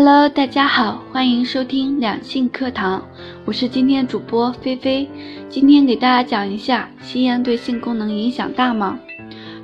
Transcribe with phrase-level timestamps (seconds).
[0.00, 3.02] Hello，大家好，欢迎收听两性课堂，
[3.44, 5.10] 我是今天主播菲菲。
[5.48, 8.96] 今天给大家讲一下吸烟对性功能影响大吗？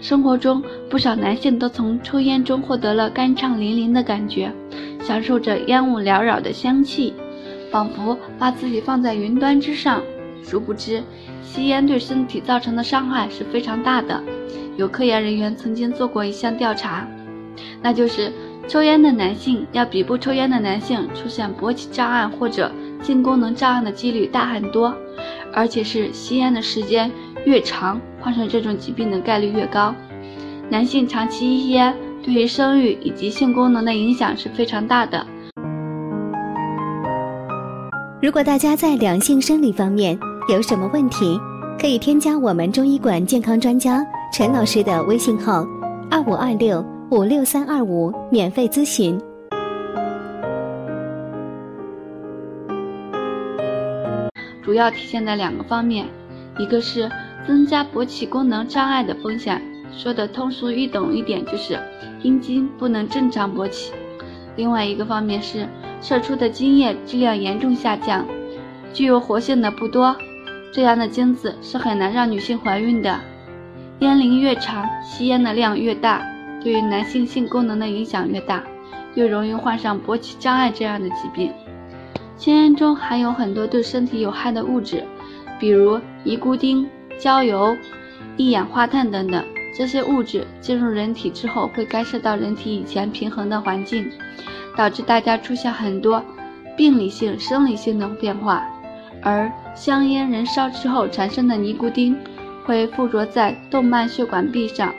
[0.00, 0.60] 生活中
[0.90, 4.50] 不少男性都从抽烟中获得了酣畅淋漓的感觉，
[5.00, 7.14] 享受着烟雾缭绕的香气，
[7.70, 10.02] 仿佛把自己放在云端之上。
[10.42, 11.00] 殊不知，
[11.44, 14.20] 吸烟对身体造成的伤害是非常大的。
[14.76, 17.06] 有科研人员曾经做过一项调查，
[17.80, 18.32] 那就是
[18.66, 22.70] 抽烟的男性要比不抽烟的男性出现勃起障碍或者
[23.02, 24.94] 性功能障碍的几率大很多，
[25.52, 27.10] 而且是吸烟的时间
[27.44, 29.94] 越长，患上这种疾病的概率越高。
[30.70, 35.26] 男性长期吸烟对于生育以及性功能的影响是非常大的。
[38.22, 40.18] 如果大家在两性生理方面
[40.48, 41.38] 有什么问题，
[41.78, 45.66] 可以添加我们中医馆健康专家陈老师的微信号：
[46.10, 46.82] 二五二六
[47.14, 49.16] 五六三二五，免费咨询。
[54.60, 56.08] 主要体现在两个方面，
[56.58, 57.08] 一个是
[57.46, 59.62] 增加勃起功能障碍的风险，
[59.96, 61.78] 说的通俗易懂一点就是
[62.24, 63.92] 阴茎不能正常勃起；
[64.56, 65.68] 另外一个方面是
[66.00, 68.26] 射出的精液质量严重下降，
[68.92, 70.16] 具有活性的不多。
[70.72, 73.20] 这样的精子是很难让女性怀孕的。
[74.00, 76.20] 烟龄越长，吸烟的量越大，
[76.64, 78.64] 对于男性性功能的影响越大，
[79.14, 81.52] 越容易患上勃起障碍这样的疾病。
[82.36, 85.04] 香烟中含有很多对身体有害的物质，
[85.60, 87.76] 比如尼古丁、焦油、
[88.38, 89.44] 一氧化碳等等。
[89.76, 94.10] 这些物质进入人体之后，会干涉到人体以前平衡的环境，
[94.76, 96.24] 导致大家出现很多
[96.76, 98.64] 病理性、生理性的变化。
[99.22, 102.16] 而香烟燃烧之后产生的尼古丁
[102.64, 104.94] 会附着在动脉血管壁上，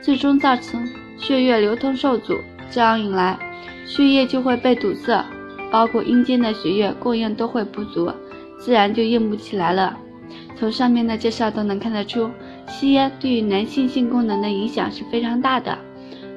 [0.00, 0.88] 最终造成
[1.22, 2.36] 血液流通受阻，
[2.68, 3.38] 这样一来，
[3.86, 5.24] 血液就会被堵塞，
[5.70, 8.12] 包括阴茎的血液供应都会不足，
[8.58, 9.96] 自然就硬不起来了。
[10.58, 12.28] 从上面的介绍都能看得出，
[12.66, 15.78] 吸烟对于男性性功能的影响是非常大的，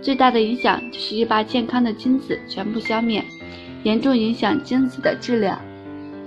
[0.02, 3.24] 最大的影响就是把健康的精子全部消灭，
[3.84, 5.60] 严重影响精子的质量。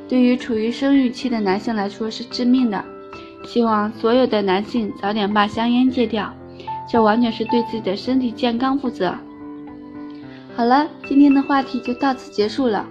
[0.09, 2.85] 对于处于生育期的男性来说是致命的，
[3.45, 6.33] 希望所有的男性早点把香烟戒掉，
[6.89, 9.15] 这完全是对自己的身体健康负责。
[10.57, 12.85] 好了，今天的话题就到此结束了。